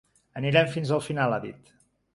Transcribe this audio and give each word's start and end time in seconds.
Anirem 0.41 0.71
fins 0.77 0.95
al 0.97 1.05
final, 1.11 1.37
ha 1.37 1.41
dit. 1.47 1.75